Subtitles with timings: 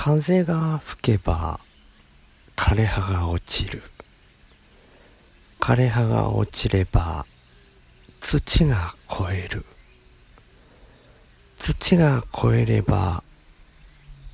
[0.00, 1.58] 風が吹けば
[2.56, 3.82] 枯葉が落ちる。
[5.60, 7.24] 枯葉が落ちれば
[8.20, 8.76] 土が
[9.08, 9.60] 肥える。
[11.58, 13.24] 土が肥えれば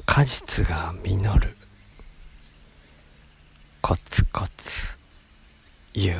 [0.04, 1.48] 果実が実る。
[3.80, 6.16] コツコツゆっ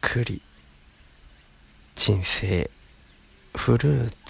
[0.00, 0.40] くり。
[1.96, 2.66] 人生
[3.54, 4.27] フルーツ。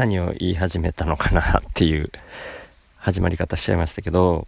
[0.00, 2.10] 何を言い始めたのかなっていう
[2.96, 4.46] 始まり方しちゃいましたけど、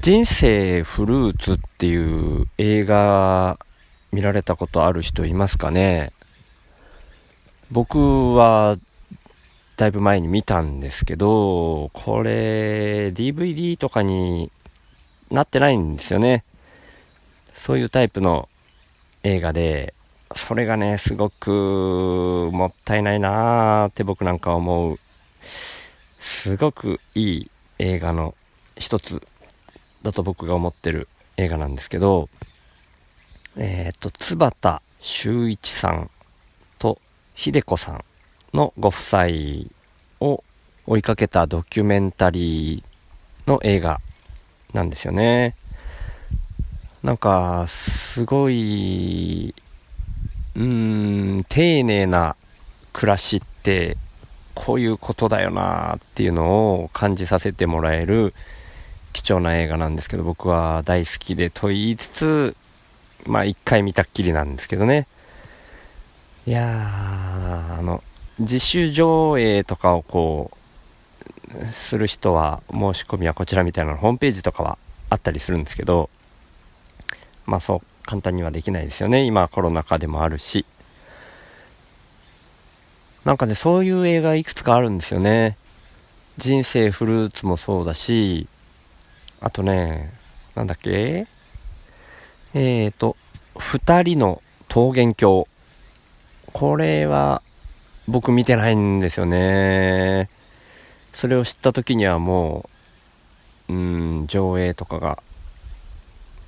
[0.00, 3.58] 人生フルーツっていう映画
[4.12, 6.10] 見られたことある人いますかね？
[7.70, 8.76] 僕は
[9.76, 14.50] だいぶ前に見たんですけど、これ DVD とかに
[15.30, 16.44] なってないんですよね。
[17.52, 18.48] そういうタイプの
[19.22, 19.92] 映画で、
[20.34, 24.98] それがね、すごくもったいないなーって僕なんか思う、
[26.18, 28.34] すごくいい映画の
[28.76, 29.26] 一つ
[30.02, 32.28] だと僕が思ってる映画なんですけど、
[33.56, 36.10] えっ、ー、と、津畑修一さん
[36.78, 36.98] と
[37.34, 38.04] 秀子さん
[38.52, 39.26] のご夫妻
[40.20, 40.42] を
[40.86, 44.00] 追いかけたドキュメンタリーの映画
[44.72, 45.54] なんですよね。
[47.02, 49.54] なんか、すごい
[50.56, 52.36] うーん、丁寧な
[52.92, 53.96] 暮らしって
[54.54, 58.34] こういうことだよなっていうのを感じさせてもらえる
[59.12, 62.56] 貴重な映画なんですけど僕は大好きでと言いつつ
[63.26, 65.06] まあ一回見たっきりなんですけどね。
[66.46, 68.02] いやーあの
[68.38, 74.76] 自主上映とかをこうする人は申し込みはこちらみたいなホームページとかは
[75.08, 76.10] あったりするんですけど
[77.46, 79.24] まあそう簡単にはできないですよね。
[79.24, 80.64] 今コロナ禍でもあるし。
[83.24, 85.56] なんかねそういう映画いくつかあるんですよね。
[86.36, 88.46] 人生フルーツもそうだし。
[89.40, 90.12] あとね
[90.54, 91.26] なんだっけ？
[92.54, 93.16] えーと
[93.54, 94.42] 2人の
[94.74, 95.48] 桃源郷。
[96.52, 97.42] これは
[98.06, 100.28] 僕見てないんですよね。
[101.14, 102.68] それを知った時にはも
[103.68, 103.76] うう
[104.22, 105.22] ん上映とかが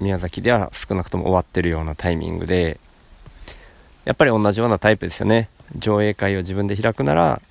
[0.01, 2.79] 宮崎では少なくとも終わってるようなタイミングで
[4.05, 5.49] やっぱり同じようなタイプですよね。
[5.77, 7.43] 上映会を自分で開くなら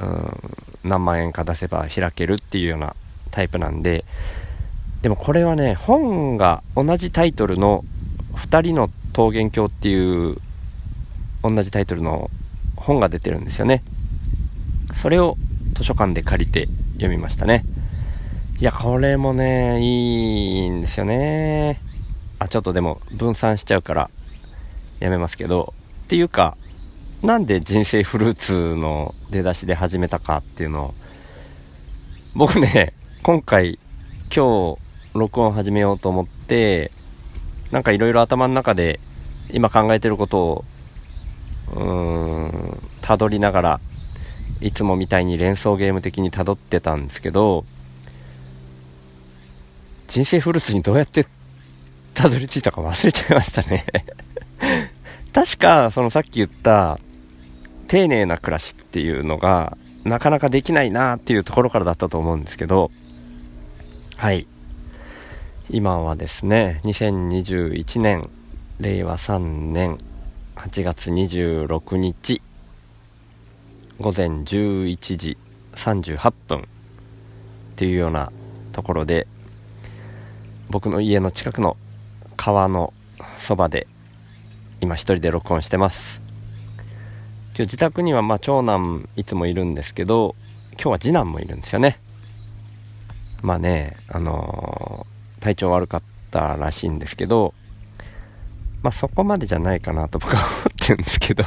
[0.00, 0.40] うん
[0.84, 2.94] 何万円か出せば開けるっていうような
[3.30, 4.04] タイプなんで。
[5.02, 7.84] でもこれはね本が同じタイトルの
[8.34, 10.36] 「2人の桃源郷」っていう
[11.42, 12.30] 同じタイトルの
[12.74, 13.82] 本が出てるんですよね。
[14.94, 15.36] それを
[15.74, 17.64] 図書館で借りて読みましたね。
[18.58, 19.84] いや、これもね、い
[20.64, 21.78] いんですよね。
[22.38, 24.10] あ、ちょっとでも分散しちゃうから
[24.98, 25.74] やめますけど、
[26.04, 26.56] っていうか、
[27.22, 30.94] なんで人生フルーツの出だしで始めたかっていうのを、
[32.34, 33.78] 僕ね、今回、
[34.34, 34.78] 今日、
[35.12, 36.90] 録音始めようと思って、
[37.72, 39.00] なんかいろいろ頭の中で
[39.50, 40.64] 今考えてることを、
[41.74, 43.80] うーん、たどりながら、
[44.62, 47.66] いつもみたいに連想ゲーム的にたどってたんですけど、
[50.08, 51.26] 人生フルーツにどうやって
[52.14, 53.84] たどり着いたか忘れちゃいましたね
[55.32, 56.98] 確か、そのさっき言った、
[57.88, 62.90] 丁寧な暮らしっていうのが、なかなかできないなっていうところからだったと思うんですけど、
[64.16, 64.46] はい。
[65.68, 68.30] 今はですね、2021年、
[68.78, 69.98] 令和3年
[70.54, 72.40] 8月26日、
[74.00, 75.36] 午前11時
[75.74, 76.62] 38分っ
[77.76, 78.32] ていうような
[78.72, 79.26] ところで、
[80.68, 81.76] 僕の家の近くの
[82.36, 82.92] 川の
[83.38, 83.86] そばで
[84.80, 86.20] 今一人で録音してます。
[87.50, 90.34] 今日自宅にはまあ長男いつもいるんですけど
[90.72, 91.98] 今日は次男もいるんですよね。
[93.42, 97.54] まあねあのー、体調悪かったらしいんですけど
[98.82, 101.44] まあそこまでじゃないかなと僕は思ってるんですけど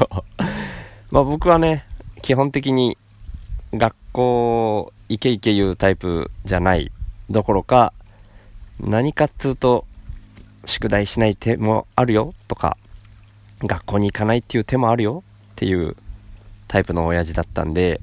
[1.11, 1.85] まあ僕はね
[2.21, 2.97] 基本的に
[3.73, 6.91] 学校イケイケ言うタイプじゃない
[7.29, 7.93] どころか
[8.79, 9.85] 何かっつうと、
[10.65, 12.77] 宿題しない手もあるよとか、
[13.61, 15.95] 学校に行かないっていう手もあるよっていう
[16.67, 18.01] タイプの親父だったんで、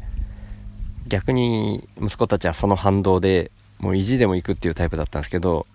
[1.08, 5.66] 逆に息子たちはその反動でもう意地でも行くっていうタイプだったんですけど、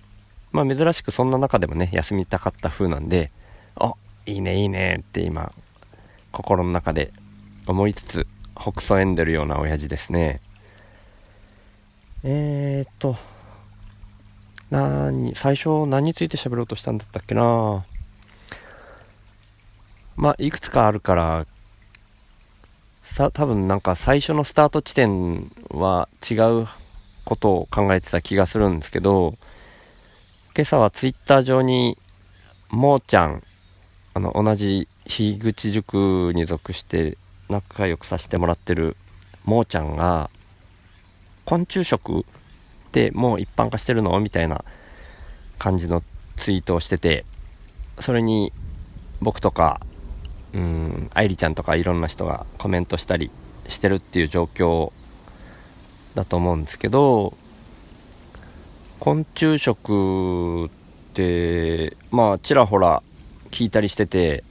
[0.52, 3.32] まあ珍しくそんな中でもね、休みたかった風なんで、
[3.76, 3.94] あ、
[4.26, 5.52] いいねいいねって今、
[6.32, 7.12] 心の中で
[7.68, 10.42] 思いつつほくそ笑んでるような親父ですね。
[12.24, 13.18] えー、っと
[14.72, 17.86] 何最初何について喋ろうとしたんだったっけな。
[20.16, 21.46] まあいくつかあるから
[23.04, 26.68] さ多分なんか最初のスタート地点は違う
[27.26, 29.36] ことを考えてた気がするんですけど
[30.56, 31.98] 今朝はツイッター上に
[32.70, 33.44] もーちゃん
[34.14, 37.18] あの同じ樋口塾に属して
[37.50, 38.96] 仲良くさせてもらってる
[39.44, 40.30] もーちゃんが
[41.46, 42.26] 昆虫食
[42.92, 44.20] ってもう一般化してるの？
[44.20, 44.66] みたいな
[45.58, 46.04] 感じの
[46.36, 47.24] ツイートをしてて
[48.00, 48.52] それに
[49.22, 49.80] 僕とか
[50.54, 53.32] うん愛梨ちゃんとかいろんな人がコメントしたり
[53.70, 54.92] してるっていう状況
[56.16, 57.34] だと思うんですけど
[59.00, 60.70] 昆虫食っ
[61.14, 63.02] てまあちらほら
[63.52, 64.44] 聞いたりしてて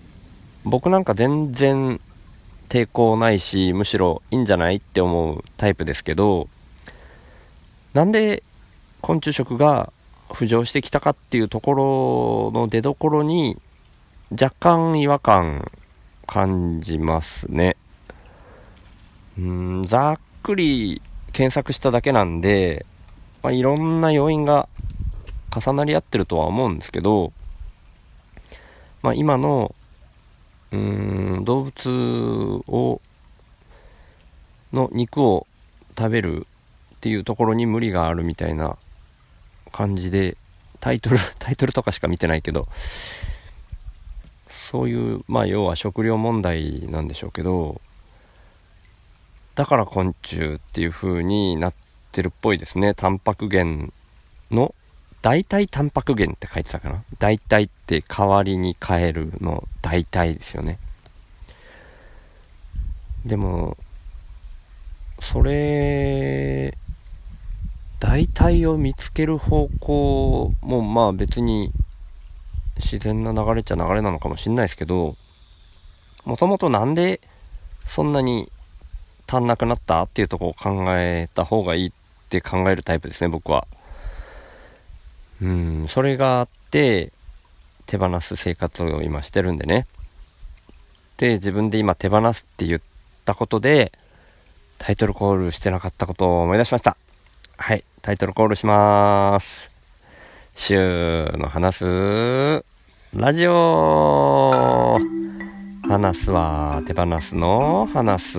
[0.65, 2.01] 僕なんか全然
[2.71, 6.49] 抵抗ないしむしろいいんじゃないって思うタイプですけど
[7.95, 8.43] なんで
[9.01, 9.93] 昆虫食が
[10.29, 13.57] 浮上してきたかっていうところの出どころに
[14.31, 15.71] 若干違和感
[16.27, 17.77] 感じますね。
[19.39, 21.03] うんざっくり
[21.33, 22.87] 検索しただけなんで、
[23.43, 24.69] まあ、いろんな要因が
[25.55, 27.33] 重なり合ってるとは思うんですけど、
[29.03, 29.75] まあ、今の
[30.73, 33.01] うん動物を
[34.73, 35.49] の肉を
[35.99, 36.47] 食べる
[37.01, 38.77] っていうところに無理があるみたいな
[39.73, 40.37] 感じで
[40.81, 42.69] タイトル タイトルとかしか見てないけど
[44.51, 47.81] そういうまあ要は食料問題なんでしょうけど
[49.55, 51.75] だから昆虫っていう風になっ
[52.13, 52.95] てるっぽいですね。
[52.95, 53.93] タンパク源
[54.51, 54.75] の
[55.23, 57.03] 代替タンパク源って書いてたかな。
[57.19, 60.79] 代替って代わりに変えるの代替ですよね。
[63.27, 63.77] でも
[65.21, 66.75] それ
[68.01, 71.71] 代替を見つける方向もまあ別に
[72.77, 75.17] 自然な流れっちゃ流れなのかもしんないですけど
[76.25, 77.21] もともとなんで
[77.87, 78.51] そんなに
[79.29, 81.93] 足んなくなったっていうとこを考えた方がいいっ
[82.31, 83.67] て考えるタイプですね僕は。
[85.43, 87.13] うんそれがあって
[87.87, 89.87] 手放す生活を今してるんでね。
[91.19, 92.81] で自分で今手放すって言っ
[93.25, 93.93] たことで
[94.79, 96.97] タイトルコールしてなかったことを思い出しました。
[97.63, 99.69] はいタイトルコールします。
[100.57, 102.65] 週の話す
[103.15, 104.99] ラジオ。
[105.87, 108.39] 話すは手放すの話す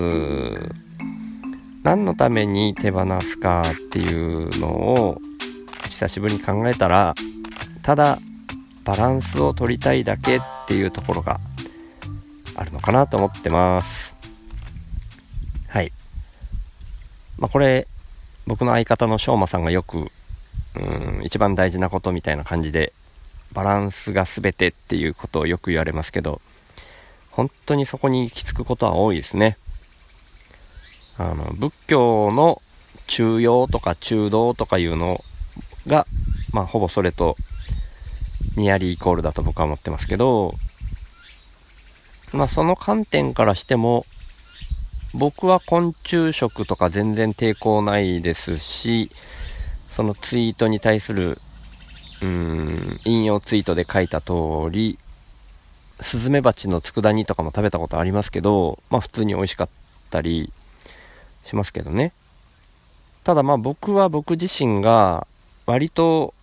[1.84, 5.18] 何のために手放すかっていうのを
[5.88, 7.14] 久しぶりに考えたら
[7.82, 8.18] ただ
[8.84, 11.38] バランスを取りたいだけっていうところが
[12.56, 14.14] あるのかなと思ってます。
[15.68, 15.92] はい。
[17.38, 17.86] まあこれ
[18.46, 20.10] 僕の相方のしょうまさんがよく
[20.74, 22.92] うん一番大事なことみたいな感じで
[23.52, 26.40] バランスが全てっていうことをよく言われますけど
[27.30, 29.56] 本当にそこに行き着くことは多いですね。
[31.18, 32.60] あの仏教の
[33.06, 35.22] 中庸とか中道とかいうの
[35.86, 36.06] が、
[36.52, 37.36] まあ、ほぼそれと
[38.56, 40.54] ニアリーイコールだと僕は思ってますけど、
[42.32, 44.06] まあ、その観点からしても、
[45.14, 49.10] 僕は昆虫食とか全然抵抗ないですし、
[49.90, 51.38] そのツイートに対する、
[52.22, 54.32] うん、引用ツイートで書いた通
[54.70, 54.98] り、
[56.00, 59.68] スズメバチの佃煮とかも食べたことありますけど、まあ普通に美味しかっ
[60.10, 60.52] たり
[61.44, 62.12] しますけどね。
[63.22, 65.26] ただまあ僕は僕自身が
[65.66, 66.34] 割と、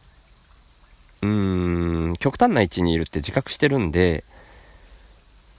[1.22, 4.24] うーん、極端な位置にいるって自覚してるんで、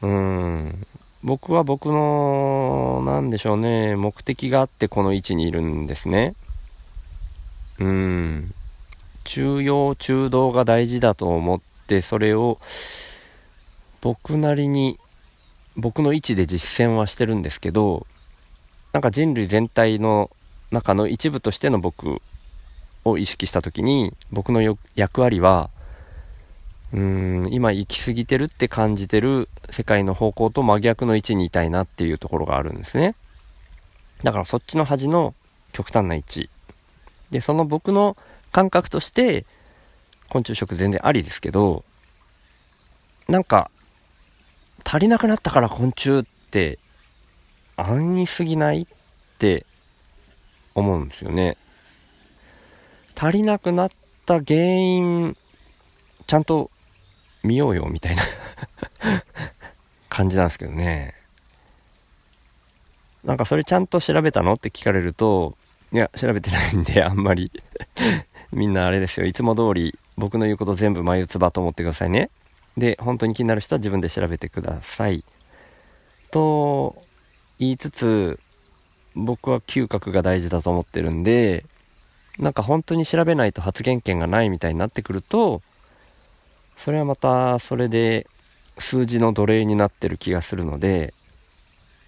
[0.01, 0.87] うーん、
[1.23, 6.35] 僕は僕の、なんでしょうね、目的があってこの位置にいるんですね。
[7.79, 8.55] うん、
[9.25, 12.59] 中庸中道が大事だと思って、それを
[14.01, 14.99] 僕なりに、
[15.77, 18.07] 僕の位置で実践はしてるんですけど、
[18.93, 20.31] なんか人類全体の
[20.71, 22.21] 中の一部としての僕
[23.05, 25.71] を意識した時に僕の役割は
[26.93, 33.15] うん今行き過ぎてるって感じてる世界の方向と真逆の位置にいたいなっていうところがあるんですね。
[34.25, 35.35] だからそっちの端の
[35.73, 36.51] 極端な位置。
[37.31, 38.17] でその僕の
[38.51, 39.47] 感覚として
[40.29, 41.85] 昆虫食全然ありですけど
[43.29, 43.71] なんか
[44.85, 46.81] 足りなくなったから昆虫って
[47.77, 48.87] 安易すぎないっ
[49.39, 49.65] て
[50.75, 51.57] 思うんですよね。
[53.17, 53.91] 足りなくなっ
[54.27, 55.37] た原因
[56.27, 56.71] ちゃんと
[57.43, 58.23] 見ようよみたいな
[60.09, 61.15] 感じなんですけどね
[63.25, 64.55] なんかそれちゃんと調べたの？
[64.55, 65.55] って聞かれると、
[65.93, 67.51] いや、調べてないんで、あんまり
[68.51, 69.27] みんなあれですよ。
[69.27, 72.31] いつも通り僕の言うこと全部眉唾と思ってくださいね。
[72.79, 75.23] で、本当に気になる人は自分で調べてください。
[76.31, 76.97] と
[77.59, 78.41] 言いつつ、
[79.15, 81.65] 僕は嗅覚が大事だと思ってるんで、
[82.39, 85.61] なんか本当に調べないと発言権がないみたいになってくると、
[86.83, 88.27] それはまたそれで
[88.79, 91.13] 数字の奴隷になってる気がするので、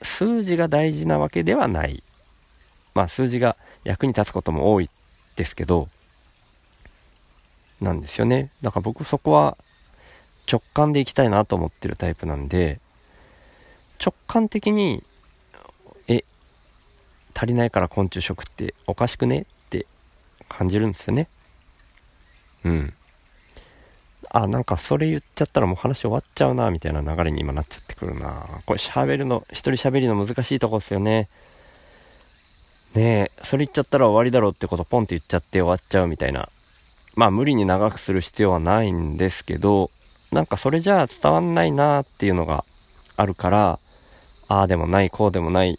[0.00, 2.02] 数字が大事なわけではない。
[2.95, 4.88] まあ数字が役に立つことも多い
[5.37, 5.88] ですけど、
[7.83, 8.50] なんですよね。
[8.62, 9.59] だから僕そこは
[10.50, 12.81] 直感でいきたいなと思ってるタイプなんで、
[14.02, 15.05] 直感的に、
[16.09, 16.25] え、
[17.35, 19.87] 足りないから昆虫食っておかしくねって
[20.49, 21.29] 感じるんですよね。
[22.64, 22.95] うん。
[24.35, 28.47] あ、なんかそれ言っちゃったらもう話終わっちゃうな、みたいな流れに今なっちゃってくるな。
[28.65, 31.29] これ喋るの、一人喋りの難しいとこですよね。
[32.95, 36.49] ねえ、それ言っちゃったら終わりだろうってことポンって言っちゃって終わっちゃうみたいな。
[37.15, 39.91] まあ無理に長くする必要はないんですけど、
[40.33, 42.65] なんかそれじゃあ伝わんないなっていうのが
[43.19, 43.79] あるから、
[44.49, 45.77] ああでもない、こうでもない、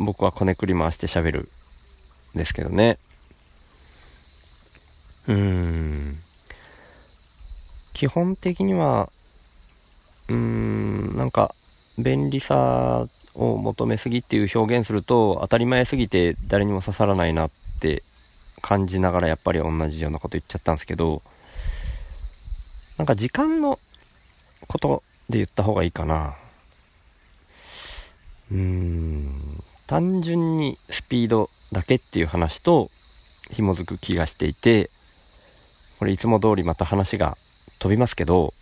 [0.00, 1.48] 僕はこねくり回して喋る。
[2.34, 2.98] ですけどね。
[5.28, 6.23] うーん。
[7.94, 9.08] 基本的には、
[10.28, 11.54] うーん、なんか、
[11.98, 18.02] 便利さを求めすぎっていう表現すると、当たり前すぎて誰にも刺さらないなって
[18.62, 21.22] 感じながらやっぱり同じようなこと言っちゃったんですけど、
[22.98, 23.78] なんか時間の
[24.66, 26.34] ことで言った方がいいかな。
[28.50, 29.30] うーん、
[29.86, 32.88] 単純にスピードだけっていう話と
[33.52, 34.88] 紐づく気がしていて、
[36.00, 37.36] これいつも通りまた話が
[37.78, 38.52] 飛びますけど、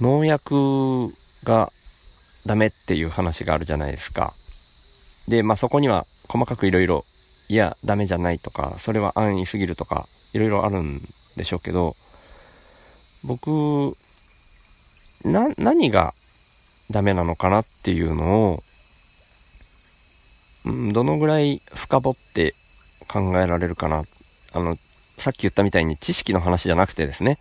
[0.00, 1.08] 農薬
[1.44, 1.70] が
[2.46, 4.32] ダメっていう話があるじゃないですか。
[5.28, 7.02] で、まあそこには細かくいろいろ、
[7.48, 10.04] いや、ダメじゃないとか、それは安易すぎるとか、
[10.34, 10.94] いろいろあるん
[11.36, 11.92] でしょうけど、
[13.28, 13.92] 僕、
[15.24, 16.12] な、何が
[16.92, 18.58] ダメなのかなっていうのを、
[20.66, 22.52] うん、どのぐらい深掘って
[23.12, 24.02] 考えられるかな。
[24.54, 27.36] あの、さっき言ったみたいに知識の話じゃなくてですね、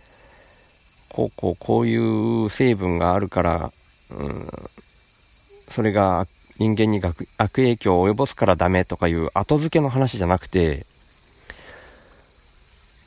[1.16, 6.26] こうこうこういう成分があるから、うん、それが
[6.58, 7.16] 人間に悪
[7.54, 10.84] 影響を及ぼすからダメとかいう後付けの話じゃなくて、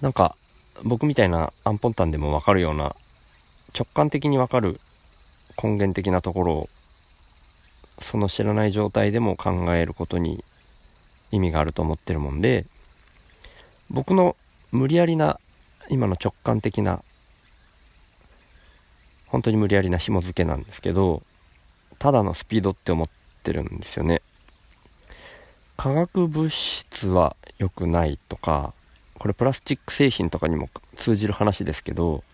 [0.01, 0.35] なんか
[0.87, 2.95] 僕みたいなアンポンタンでもわかるような
[3.79, 4.79] 直感的にわかる
[5.63, 6.69] 根源的なところを
[7.99, 10.43] その知らない状態でも考えることに
[11.31, 12.65] 意味があると思ってるもんで
[13.91, 14.35] 僕の
[14.73, 15.39] 無理やりな
[15.91, 17.03] 今の直感的な
[19.29, 21.23] 本当に無理やりな紐付けなんですけど
[21.99, 23.09] ただのスピードって思っ
[23.43, 24.23] てるんですよね。
[25.77, 28.73] 化学物質は良くないとか
[29.19, 32.25] これプラスチック製品とかにも通じる話ですけど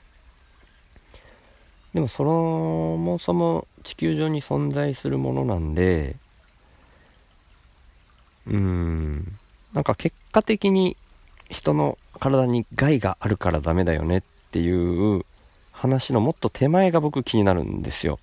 [1.92, 6.16] でもそもそも地球上に存在するものなんで
[8.46, 9.24] うーん
[9.74, 10.96] なんか結果的に
[11.50, 14.22] 人の体に害があるからダメだよねっ
[14.52, 15.24] ていう
[15.84, 18.18] 話のもっと手前が僕気になるんですよ。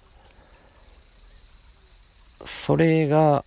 [2.44, 3.44] それが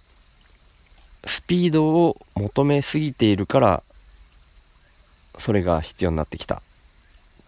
[1.26, 3.82] スピードを求めすぎているから
[5.40, 6.56] それが必要になってきた。
[6.56, 6.60] っ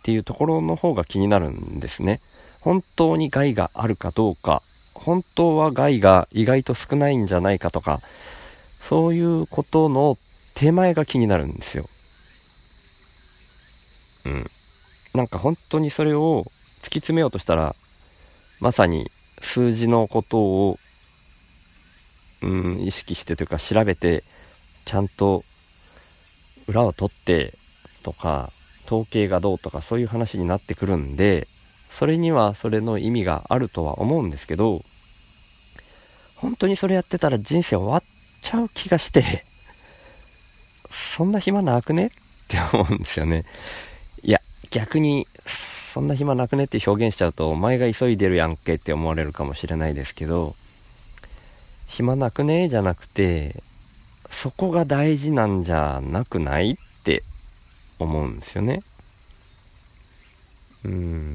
[0.03, 2.19] ていうところの方が気になるんですね。
[2.63, 4.61] 本当に害があるかどうか。
[4.95, 8.01] 本当は害が意外と少ないんじゃないかとか。
[8.89, 10.17] そういうことの
[10.57, 11.85] 手前が気になるんですよ。
[14.35, 14.45] うん。
[15.17, 16.43] なんか本当にそれを
[16.87, 17.75] 突き詰めようとしたら
[18.61, 20.77] まさに数字のことを
[22.43, 25.43] うん、意識してというか調べて、ちゃんと
[26.69, 27.51] 裏を取って
[28.05, 28.49] とか、
[28.87, 34.79] 統計がどうとかそういう話になってくるんで、それにはそれの意味があるとは思うんですけど、
[36.41, 39.23] 本当にそれやってたら人生終わっちゃう気がして、
[40.93, 42.11] そんな暇なくねっ
[42.49, 43.43] て思うんですよね。
[44.23, 44.39] いや、
[44.71, 45.27] 逆に、
[45.97, 50.53] そんな暇なくねって表現しちゃうと、お前が急いでるやんけって思われるかもしれないですけど、
[51.89, 53.55] 暇なくねじゃなくて、
[54.31, 57.23] そこが大事なんじゃなくないって
[57.99, 58.83] 思うんですよね。
[60.85, 61.35] うん。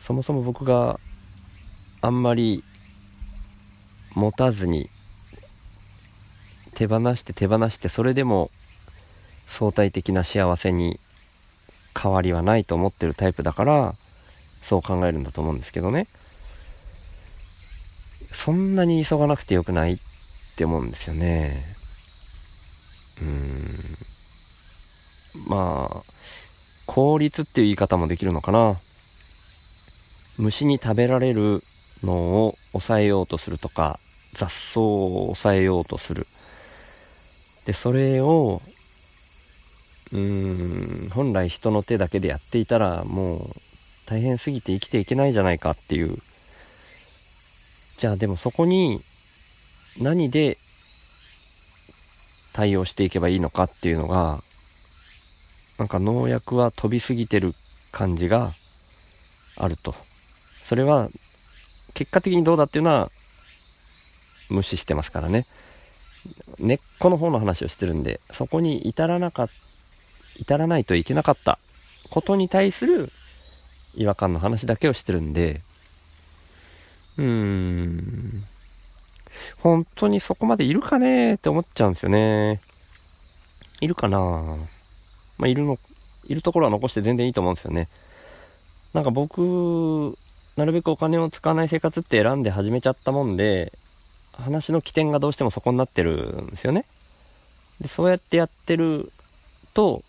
[0.00, 0.98] そもそも僕が
[2.02, 2.64] あんまり
[4.16, 4.88] 持たずに
[6.74, 8.50] 手放して手放してそれでも
[9.46, 10.98] 相対的な幸せに
[12.00, 13.94] 変わりはないと思ってるタイプだから
[14.62, 16.06] そう考えるんだと思うんですけどね。
[18.32, 19.98] そんなに急がなくてよくないっ
[20.56, 21.64] て思うんですよね。
[23.22, 24.08] うん。
[25.48, 26.02] まあ、
[26.86, 28.74] 効率っていう言い方もできるのかな。
[30.38, 31.58] 虫に食べられる
[32.04, 33.96] のを抑えようとするとか、
[34.34, 36.22] 雑草を抑えようとする。
[37.66, 38.60] で、それを、
[40.12, 43.38] うーん、本来人の手だけでやっていたら、もう
[44.08, 46.08] 大変すぎて生きていけないじゃないかっていう。
[47.98, 48.98] じゃあでもそこに
[50.02, 50.56] 何で
[52.54, 54.38] 対応していけばいいのかっていうのが、
[55.78, 57.52] なんか農薬は飛びすぎてる
[57.92, 58.50] 感じが
[59.58, 59.94] あると。
[60.64, 61.08] それは
[61.94, 63.10] 結果的にどうだっていうのは
[64.50, 65.46] 無視してますからね。
[66.58, 69.48] 根っこの方の話をしてるんで、そこに至らなかっ
[70.38, 71.58] 至らないといけなかった
[72.10, 73.10] ことに対する
[73.96, 75.60] 違和感の話だけをしてるんで、
[77.18, 78.00] うーん、
[79.60, 82.60] 本当にそこまでいるかねーって思っちゃうんですよね。
[83.80, 84.18] いるかな
[85.38, 85.76] まあ、いるの、
[86.28, 87.86] いるところは残して全然いいと思うんですよね。
[88.94, 90.12] なんか僕、
[90.56, 93.70] なるべくお金を使わない生活って選んで始めちゃったもんで、
[94.44, 96.22] 話の起点がどうしてもそこになってるんで
[96.56, 96.80] すよね。
[96.80, 99.02] で、そうやってやってる
[99.74, 100.00] と、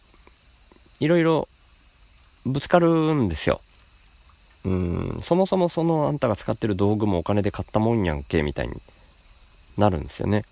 [1.00, 1.46] いろいろ
[2.54, 3.60] ぶつかるんですよ。
[4.66, 8.74] うん、そもそもそのあんたが使ってる道具もお金で買ったもんやんけ、みたいに
[9.78, 10.44] なるんですよね。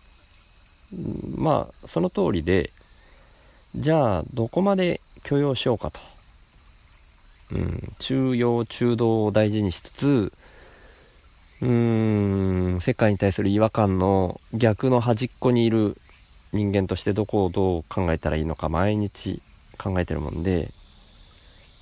[1.43, 2.69] まあ、その通りで、
[3.75, 5.99] じゃあ、どこまで許容しようかと。
[7.53, 10.31] うん、中庸中道を大事にしつつ、
[11.61, 15.95] うーん、世界に対する違和感の逆の端っこにいる
[16.53, 19.41] 人間としてどこをどう考えたらいいのか毎日
[19.77, 20.69] 考えてるもんで、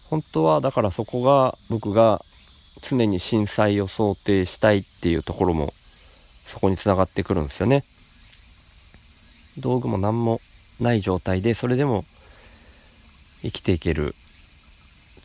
[0.09, 2.21] 本当はだからそこが僕が
[2.81, 7.81] 常に震災を想定したいっていうところもそこにつながってくるんですよね。
[9.61, 10.37] 道具も何も
[10.81, 12.01] ない状態でそれでも
[13.41, 14.11] 生きていける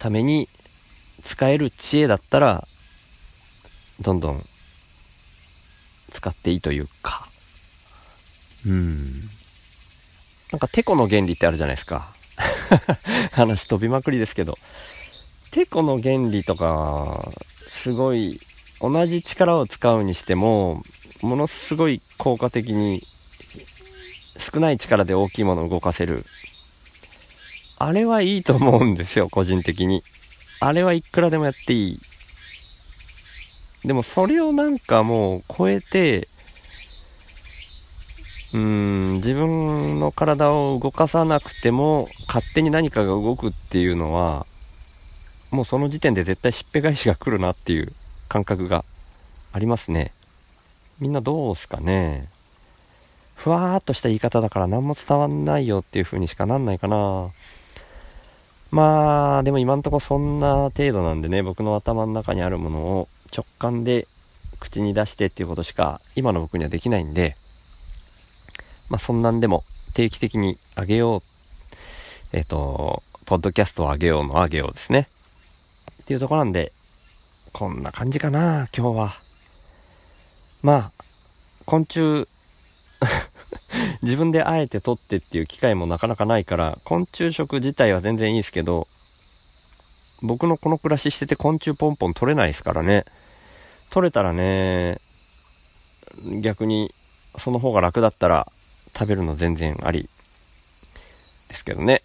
[0.00, 2.62] ために使える知恵だったら
[4.04, 4.40] どんどん
[6.10, 7.20] 使っていいというか。
[8.66, 8.96] うん。
[10.52, 12.06] なんかテコの原理ってあるじゃないですか。
[13.32, 14.56] 話飛びまくりですけど。
[15.52, 17.28] テコの原理とか
[17.68, 18.38] すごい
[18.80, 20.80] 同じ力を使うにしても
[21.22, 23.02] ものすごい効果的に
[24.38, 26.24] 少ない力で大きいものを動かせる。
[27.78, 30.02] あれはいいと思うんですよ個人的に。
[30.60, 31.98] あれはいくらでもやっていい。
[33.88, 36.28] でもそれをなんかもう超えて
[38.52, 44.44] うん自分の体を動かさなくても勝手に何かが動くっていうのは
[45.52, 47.92] もうその時点で絶対しっぺ返しが来るなっていう
[48.28, 48.84] 感覚が
[49.52, 50.12] ありますね。
[51.00, 52.28] みんなどうすかね。
[53.36, 57.30] ふわーっとした言い方だから何も伝わんないよっていう風にしかなんないかな。
[58.70, 64.06] まあでも今んとこそんな程度なんでね僕の頭の中にあるものを直感で
[64.60, 67.34] 口に出してっていうことしか今の僕にはできないんで
[68.90, 69.62] まあ、そんなんでも
[69.94, 75.08] 定期的にあげよう、えっ、ー、と、ポッドキャストをあげようのあげようですね。
[76.02, 76.72] っていうとこなんで、
[77.52, 79.14] こんな感じかな、今日は。
[80.62, 80.92] まあ、
[81.66, 82.28] 昆虫
[84.02, 88.86] 自分であえて取ってっていう機会もなかなかないから、昆虫食自体は全然いいですけど、
[90.26, 93.04] 僕のこの暮らししてて昆虫ポンポン取れないですからね。
[93.92, 94.96] 取れたらね、
[96.42, 98.44] 逆にその方が楽だったら
[98.92, 102.00] 食べるの全然ありですけどね。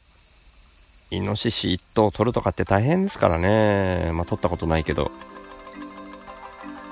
[1.12, 4.12] イノシシ1頭取るとかって大変ですからね。
[4.14, 5.04] まあ、取ったことないけど。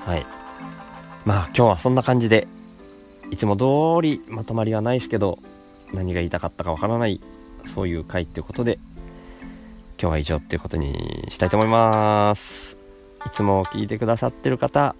[0.05, 0.25] はい。
[1.25, 2.45] まあ、今日はそんな感じで、
[3.31, 3.65] いつも通
[4.01, 5.37] りまとまりはないですけど、
[5.93, 7.21] 何が言いたかったかわからない、
[7.73, 8.77] そういう回っていうことで、
[9.99, 12.75] 今日は以上っていうことにしたいと思います。
[13.25, 14.95] いつも聞いてくださってる方、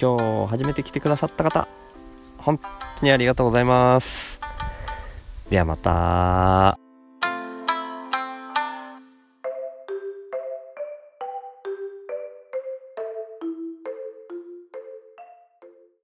[0.00, 1.68] 今日初めて来てくださった方、
[2.38, 2.58] 本
[3.00, 4.40] 当にありがとうございます。
[5.50, 6.87] ではまた。